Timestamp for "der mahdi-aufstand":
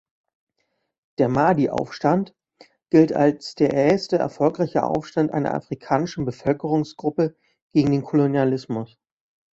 1.19-2.33